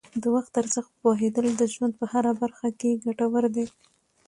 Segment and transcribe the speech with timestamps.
[0.21, 3.65] د وخت ارزښت پوهیدل د ژوند په هره برخه کې ګټور دي.